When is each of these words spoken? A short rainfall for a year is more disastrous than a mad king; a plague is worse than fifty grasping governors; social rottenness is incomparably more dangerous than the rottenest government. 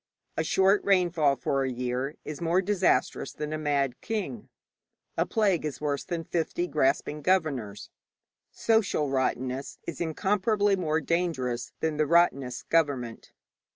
A 0.35 0.43
short 0.43 0.83
rainfall 0.83 1.35
for 1.35 1.61
a 1.63 1.69
year 1.71 2.15
is 2.25 2.41
more 2.41 2.59
disastrous 2.59 3.33
than 3.33 3.53
a 3.53 3.59
mad 3.59 4.01
king; 4.01 4.49
a 5.15 5.27
plague 5.27 5.63
is 5.63 5.79
worse 5.79 6.03
than 6.03 6.23
fifty 6.23 6.65
grasping 6.65 7.21
governors; 7.21 7.91
social 8.49 9.11
rottenness 9.11 9.77
is 9.85 10.01
incomparably 10.01 10.75
more 10.75 11.01
dangerous 11.01 11.71
than 11.81 11.97
the 11.97 12.07
rottenest 12.07 12.67
government. 12.69 13.31